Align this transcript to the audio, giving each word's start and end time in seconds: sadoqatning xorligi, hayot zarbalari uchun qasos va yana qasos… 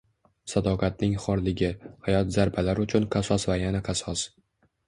sadoqatning 0.53 1.13
xorligi, 1.25 1.69
hayot 2.07 2.33
zarbalari 2.39 2.87
uchun 2.89 3.09
qasos 3.17 3.49
va 3.53 3.59
yana 3.67 3.87
qasos… 3.93 4.27